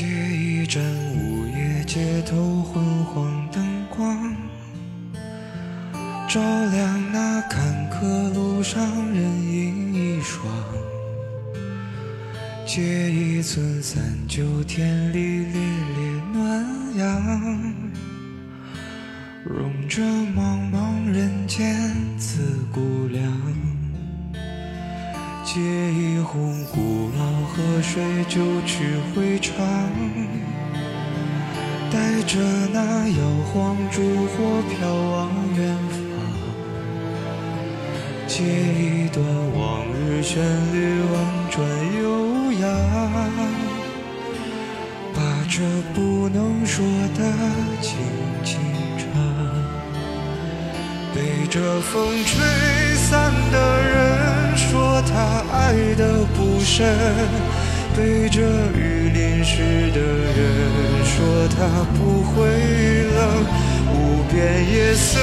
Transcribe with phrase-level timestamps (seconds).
[0.00, 0.82] 借一盏
[1.14, 4.34] 午夜街头昏黄灯光，
[6.26, 10.42] 照亮那坎坷路上人影一双。
[12.66, 17.62] 借一寸三九天里烈烈暖阳，
[19.44, 20.00] 融着
[20.34, 22.99] 茫茫人间自古
[27.82, 29.56] 水，就去回肠，
[31.90, 32.38] 带着
[32.72, 33.20] 那摇
[33.52, 35.98] 晃烛火飘往远方。
[38.26, 39.24] 借一段
[39.58, 41.14] 往日旋律，婉
[41.50, 41.58] 转
[42.02, 42.70] 悠扬，
[45.14, 45.60] 把这
[45.94, 46.84] 不能说
[47.16, 47.20] 的
[47.80, 47.96] 轻
[48.44, 48.58] 轻
[48.98, 49.06] 唱。
[51.14, 52.38] 被这风吹
[52.96, 54.30] 散的人。
[54.56, 56.86] 说他爱的不深，
[58.00, 58.40] 被这
[58.78, 62.48] 雨淋湿的人说他不会
[63.04, 63.44] 冷。
[63.92, 65.20] 无边夜色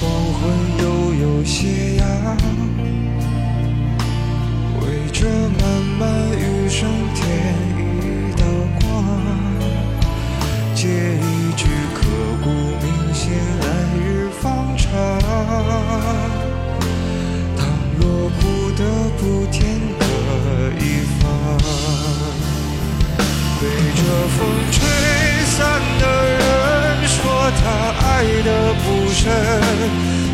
[0.00, 0.40] 黄昏
[0.78, 2.06] 悠悠斜阳，
[4.80, 5.60] 为这漫
[5.98, 6.00] 漫
[6.38, 7.20] 余生添
[7.76, 8.42] 一道
[8.80, 8.88] 光。
[10.74, 12.00] 借一句刻
[12.42, 12.48] 骨
[12.80, 13.30] 铭心，
[13.60, 13.66] 来
[13.98, 14.88] 日方长。
[17.58, 17.60] 倘
[18.00, 18.40] 若不
[18.78, 18.80] 得
[19.18, 20.02] 不天各
[20.82, 20.82] 一
[21.20, 21.28] 方，
[23.60, 23.62] 被
[23.94, 24.00] 这
[24.38, 24.38] 风
[29.24, 29.28] 的不深。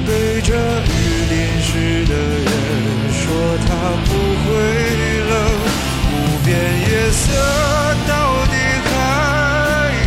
[0.06, 0.10] 被
[0.40, 0.88] 这雨
[1.30, 1.68] 淋湿
[2.06, 2.46] 的人
[3.12, 3.24] 说
[3.66, 3.70] 他
[4.04, 4.08] 不
[4.44, 4.46] 会
[5.28, 5.32] 冷，
[6.12, 6.14] 无
[6.44, 7.24] 边夜色
[8.06, 8.10] 到
[8.46, 8.54] 底
[8.84, 8.94] 还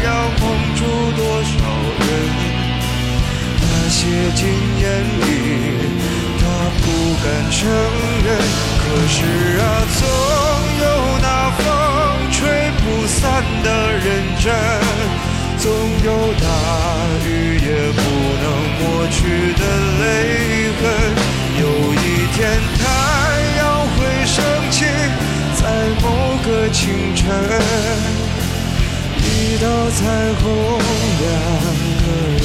[0.06, 0.08] 要
[0.40, 0.42] 蒙
[0.76, 0.80] 住
[1.18, 1.52] 多少
[2.00, 2.08] 人？
[3.60, 3.98] 他写
[4.36, 4.42] 进
[4.80, 4.84] 眼
[5.20, 5.22] 里，
[6.40, 6.42] 他
[6.80, 6.86] 不
[7.24, 7.60] 敢承
[8.24, 8.28] 认。
[8.80, 9.18] 可是
[9.60, 9.64] 啊，
[10.00, 10.02] 总
[10.80, 10.86] 有
[11.22, 11.64] 那风
[12.32, 12.38] 吹
[12.80, 13.20] 不散
[13.64, 14.08] 的认
[14.40, 14.48] 真。
[15.60, 15.70] 总
[16.06, 16.48] 有大
[17.26, 17.28] 雨
[17.60, 18.00] 也不
[18.42, 18.46] 能
[18.80, 18.82] 抹
[19.12, 19.18] 去
[19.60, 19.62] 的
[20.00, 20.04] 泪
[20.80, 20.82] 痕，
[21.60, 21.98] 有一
[22.34, 22.38] 天
[22.78, 22.82] 太
[23.58, 23.60] 阳
[23.92, 24.40] 会升
[24.72, 24.78] 起，
[25.56, 25.62] 在
[26.02, 26.06] 某
[26.46, 26.80] 个清
[27.14, 27.28] 晨，
[29.18, 29.28] 一
[29.62, 30.00] 道彩
[30.36, 30.42] 虹，
[31.20, 31.28] 两
[32.00, 32.08] 个
[32.40, 32.42] 人，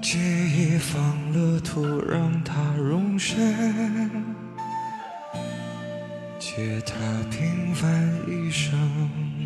[0.00, 0.94] 记忆放
[1.32, 4.35] 了土，让它容身。
[6.56, 6.94] 借他
[7.30, 9.45] 平凡一生。